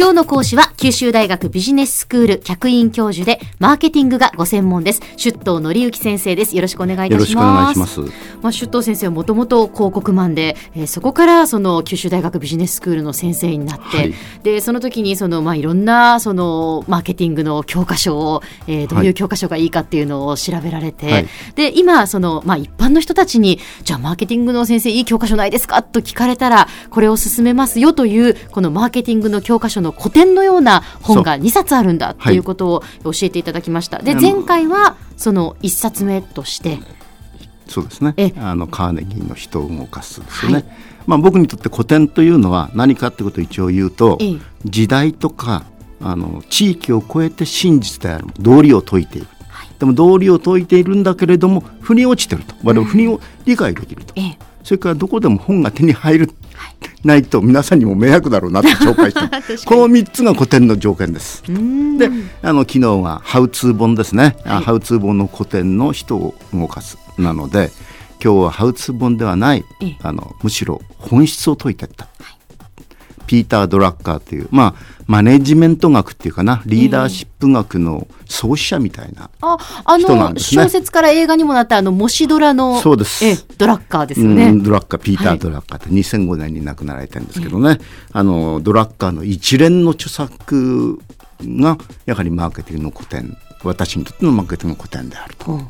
[0.00, 5.02] 今日の講師は九州大学ビジネススクール客員教授でマーケティングがご専門です。
[5.18, 6.56] 出頭則之先生です。
[6.56, 7.78] よろしくお願いいたします。
[7.78, 8.00] ます。
[8.40, 21.26] まあ出頭先生はもともと広告マンで、えー、そこからその九州大学ビジネススクールの先生になって、はい、でその時にそのまあいろんなそのマーケティングの教科書を、えー、どういう教科書がいいかっていうのを調べられて、はい、
[21.56, 25.82] で今そのまあ一般の人たちにじゃあマーケティングの先生いい教科書ないですか？
[25.82, 33.98] と聞かれたらこれを進めますよというこのマーケティングの教科書のの古典のような本が2冊あるんだっていうことを教えていただきました。
[33.98, 36.78] で前回はその1冊目として
[37.68, 38.34] そうですね。
[38.38, 40.64] あのカーネギーの人を動かすですよね、はい、
[41.06, 44.18] まあ、僕にとって古典というのは何かってことを一応言うと、
[44.64, 45.64] 時代とか
[46.00, 52.54] あの地域を超えて真実である道理を説いている、はい、でも道理を説いているんだけれども腑に落ちてると。
[52.64, 56.30] 我々腑にを理解できると、うん、それからどこでも本が手に入る
[57.04, 59.14] ないと皆さんにも迷惑だろうなと紹介し
[59.62, 61.42] て この3つが古典の条件です。
[61.44, 62.10] で
[62.42, 67.70] あの昨日はハウツー本ですね、はい、ハウツー本の古典の人を動かすなので
[68.22, 69.64] 今日はハウツー本ではない
[70.02, 72.04] あのむしろ本質を説いていった。
[72.04, 72.39] はい
[73.30, 79.30] ピーター・ドラッカーという、まあ、マネジメント学っていうかなリーダーシップ学の創始者みたいな
[80.00, 83.24] 人なんですね、あの小説から映画にもなったあのモシドラのそうです。
[83.24, 87.78] えドラッカーですよね、ドラッカーピーター・ドラッカーって2005年に亡くなられてるんですけどね、
[88.10, 90.98] あのドラッカーの一連の著作
[91.40, 95.60] がやはりマーケティングの古典私にとってのマーケティングの古典であると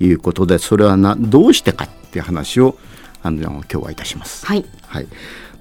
[0.00, 2.76] いうことでそれはなどうしてかっていう話を
[3.22, 4.44] あの今日はいたします。
[4.44, 5.06] はい、はい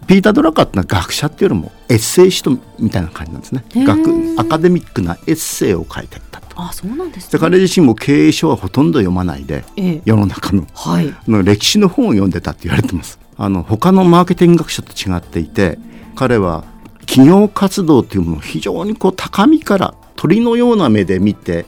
[0.08, 3.64] ピーター・ドラカーってのは学者っていうよりもエッセイ師とみたいな感じなんですね。
[3.76, 6.48] 学アカデミックなエッセイを書いてったと。
[6.56, 13.20] あそうなんです、ね、彼自身も経営書はほとんど読まないで、え世の中の,、はい、の歴史の本を読んでたって言われてます。
[13.38, 15.80] あの他のマーケティング学者と違っていて
[16.16, 16.64] 彼は
[17.06, 21.66] 企業活動というものを非常にこう高みから鳥のような目で見て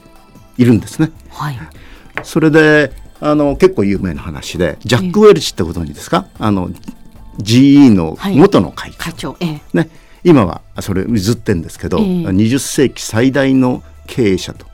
[0.56, 1.10] いるんですね。
[1.30, 1.58] はい、
[2.22, 6.70] それであの結構有名な話でジャック・ウェルチってご存知ですか、あの
[7.38, 9.90] GE の元の会長,、会長ええ、ね、
[10.24, 14.66] 今はそれ譲ってるんですけど、ええ、20世紀最大の経営者と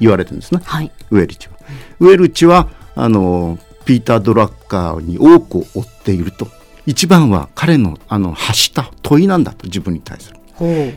[0.00, 1.54] 言われてるんですね、はい、ウェルチは。
[2.00, 6.46] ウェルチはあのピーター・ドラッカーに多くを追っていると
[6.86, 10.36] 一番は彼のあの発した問いなんだと自分に対する。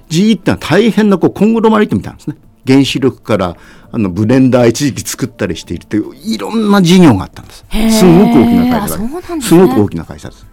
[0.09, 2.37] GE ってのは大変なこうコングロマリットみたいなんですね。
[2.67, 3.55] 原子力から
[3.91, 7.63] あのブレンダー一時期作ったりしているといういろんな事業があったんです。
[7.99, 10.45] すごく大きな会社だ、ね、すごく大きな会社です。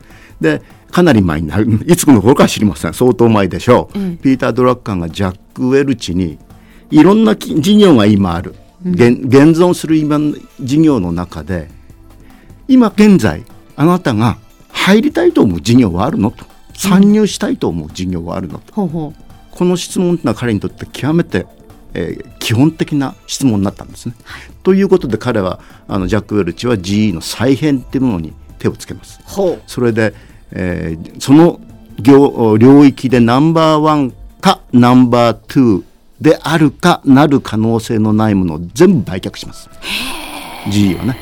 [0.42, 1.66] でかなり前になる。
[1.86, 2.94] いつの頃か知りません。
[2.94, 6.38] 相当前でしょう、うん、ピーター・ドラッカーがジャック・ウェルチに
[6.90, 8.54] いろんな事業が今ある、
[8.84, 9.22] うん、現
[9.58, 10.18] 存する今
[10.60, 11.70] 事業の中で
[12.68, 13.44] 今現在
[13.76, 14.36] あなたが
[14.68, 16.52] 入りたいと思う事業はあるのと。
[16.74, 21.46] 参入したいと思う事業はあるのと、うん、この質問は彼にとって極めて、
[21.94, 24.14] えー、基本的な質問になったんですね。
[24.24, 29.20] はい、ということで彼はあのジャック・ウェルチは GE の再編っていうものに手をつけます。
[29.66, 30.14] それで
[30.52, 31.60] えー、その
[31.98, 35.84] 領領域でナンバーワンかナンバーツー
[36.20, 39.68] であるかなる可能性のないものを全部売却します。
[40.68, 41.16] GE はね。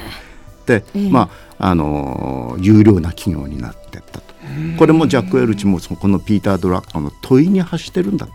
[0.67, 4.35] で、まああのー、有料な企業になっていったと。
[4.79, 8.33] これもジャック・エルチもこのピーター・ドラッカーの問いに発してるんだと。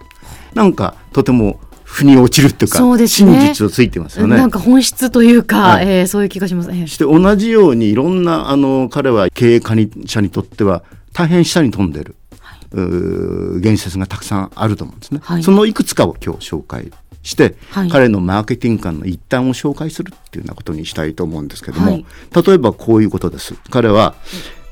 [0.53, 1.59] なんかとても
[1.95, 4.35] 腑に落ちるっていうかそうです、ね、真実をついてますよね。
[4.35, 6.87] なんか本質というか、はい、えー、そういう気がします、ね。
[6.87, 10.83] して同じようにいろんなあの彼は経営者にとっては
[11.13, 15.21] 大変下に飛んでる、はい、言説がたくさんあると思うんですね。
[15.23, 16.91] はい、そのいくつかを今日紹介
[17.23, 22.01] して、はい、彼のマーケティング観の一端を紹介するっていうようなことにしたいと思うんですけども、
[22.45, 23.55] 例えばこういうことです。
[23.69, 24.15] 彼は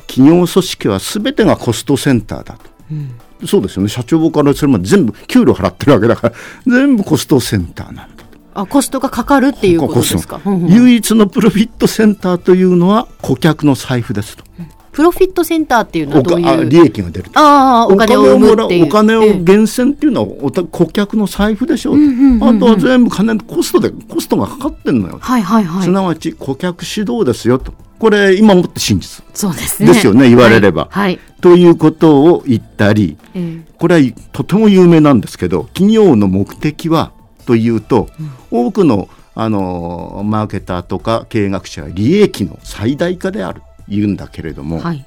[0.07, 2.69] 企業組織は全てがコストセンターだと。
[2.91, 3.16] うん
[3.46, 3.90] そうですよね。
[3.90, 6.36] 社長からそれまで全部給料払ってるわけだから
[6.68, 8.24] 全部コストセンターなんだ
[8.56, 14.44] あコストがかかるっていうことですか、唯一のプロフィットセンターというのは顧客の財布ですと、
[14.92, 16.70] プロフィットセンターっていうのはどういう？
[16.70, 18.85] 利益が出るああお金を生むっていう。
[18.85, 21.94] お金を源泉っていうのはお顧客の財布でしょ。
[21.94, 21.97] う,、
[22.41, 27.73] あとは全部金コストでコストがかかってんのよ、はいはいはい、すなわち顧客指導ですよと
[28.03, 29.23] これ今もって真実。
[29.34, 29.88] そうですね。
[29.88, 37.14] ですよね言われれば、はい、はい、ということを言ったり、えー、これはとても有名なんですけど企業の目的は
[37.46, 38.09] というと、
[38.52, 43.61] うん、多くのあのマーケターとか経営学者は利益の最大化である。
[43.88, 45.05] 言うんだけれども、はい、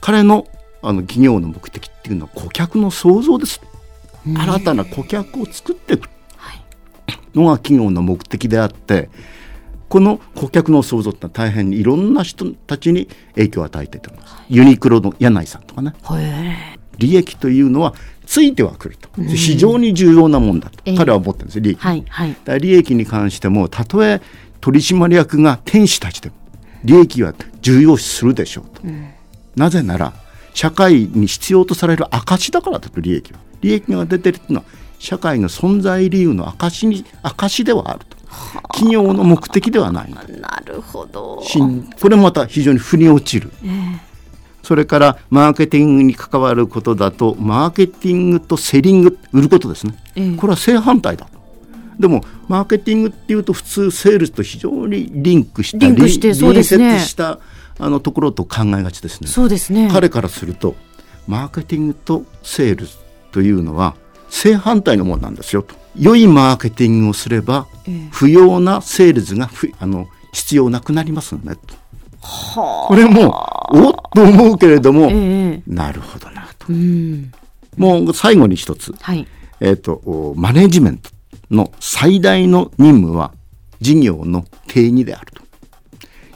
[0.00, 0.46] 彼の
[0.80, 3.60] あの企業の目的っていうのは顧客の創造です。
[4.24, 6.08] 新たな顧客を作っていく。
[7.34, 9.10] のが企業の目的であって
[9.88, 14.36] この顧客の創造ってのは大変にいろんな人たちに影響を与えていると思います。
[14.48, 15.94] ユニクロの柳井さんとかね。
[16.98, 17.94] 利益というのは
[18.26, 24.20] ついてはくると、非常に重要なもんだと、彼は思ってるんです利益、はいはい、利益に関してもたとえ
[24.60, 26.34] 取締役が天使たちでも
[26.84, 27.32] 利益は
[27.62, 29.10] 重要視するでしょうと、うん、
[29.56, 30.12] なぜなら
[30.52, 33.38] 社会に必要とされる証だからだと利益は。
[33.60, 34.64] 利益が出てるっていうのは
[34.98, 38.17] 社会の存在理由の証に証ではあると
[38.72, 40.22] 企業の目的ではないな
[40.64, 41.42] るほど。
[42.00, 44.08] これもまた非常に腑に落ちる、えー
[44.68, 51.38] それからマーケティングに関わることだとマーケティングとセリング売ることですね、ええ、これは正反対だと。
[51.98, 57.40] でもマーケティングっていうと普通セールスと非常にリンクしたリンクしてそうです、ね、隣接した
[57.78, 59.28] あのところと考えがちですね。
[59.28, 59.88] そうですね。
[59.90, 60.74] 彼からすると
[61.26, 62.98] マーケティングとセールス
[63.32, 63.96] というのは
[64.28, 65.74] 正反対のものなんですよと。
[65.96, 67.66] 良いマーケティングをすれば、
[68.10, 71.74] 不要なセールスがあの必要なくなりますよねと。
[72.20, 73.30] これも
[73.70, 77.32] おっと思うけれども、えー、なるほどなと、うん、
[77.76, 79.26] もう最後に一つ、はい、
[79.60, 81.10] えっ、ー、とマネジメント
[81.50, 83.32] の最大の任務は
[83.80, 85.42] 事業の定義であると。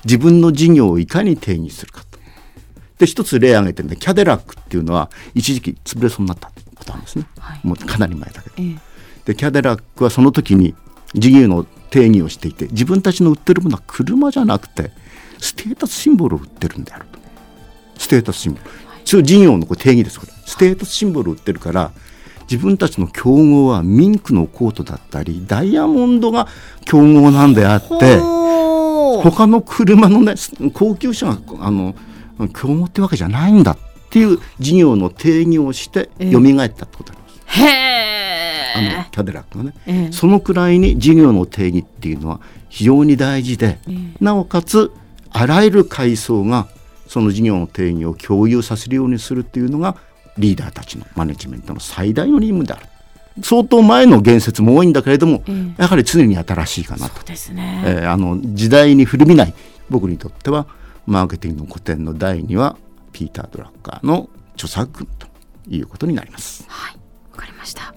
[0.04, 2.18] 自分の事業をいかに定義するかと。
[2.98, 6.51] で一つ例挙げてねキャデラックっていうのは一時期潰れそうになった
[6.82, 8.78] ことなんですね、はい、もうかなり前だけど、えー、
[9.24, 10.74] でキャデラックはその時に
[11.14, 14.90] 事業の定義をしていて自分たちの売ってるものは車じゃなくて
[15.38, 17.18] ステータスシンボルを売ってるんであると。
[17.98, 18.64] ステータスシンボル。
[19.02, 20.32] 一応事業のこれ定義ですこれ。
[20.46, 21.92] ステータスシンボルを売ってるから
[22.42, 26.48] 自分たちの競合はミンクのコートだったりダイヤモンドが
[26.84, 28.18] 競合なんであって
[29.22, 30.34] 他の車のね
[30.72, 31.94] 高級車があの
[32.54, 37.40] 競合ってわけじゃないんだっていう事業の定義をして蘇ったってことなんです。
[37.46, 38.02] へ
[38.74, 44.92] あのキャデラックがね、えー、そのくらいに事業の定義っていうのは非常に大事で、えー、なおかつ
[45.30, 46.68] あらゆる階層が
[47.06, 49.96] その事業の定義を共有させるようにするっていうのが
[50.38, 52.86] リーダーたちのマネジメントの最大の任務である。
[53.42, 57.22] 相当前の言説も多いんだけれども、えー、やはり常に新しいかなと。
[57.52, 59.54] ね、えー、あの時代に古びない
[59.88, 60.66] 僕にとっては
[61.06, 62.76] マーケティングの古典の第2は
[63.12, 65.26] ピーター・ドラッカーの著作と
[65.68, 66.64] いうことになります。
[66.68, 66.96] はい、
[67.32, 67.94] わかりました。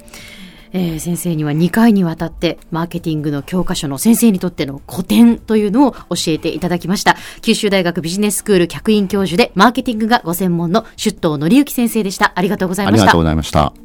[0.78, 5.98] えー、先生には2回にわたってマーケティングの教科書の先生にとっての古典というのを教
[6.28, 13.85] えていただきました九州大学ビジネススクール客員教授でマーケティングがご専門の出頭則之先生でしたありがとうございましたありがとうございました